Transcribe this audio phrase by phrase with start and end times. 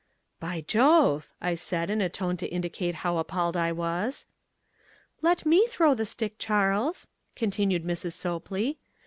[0.39, 4.25] "By jove!" I said in a tone to indicate how appalled I was.
[5.21, 8.13] "Let me throw the stick, Charles," continued Mrs.
[8.13, 8.79] Sopley.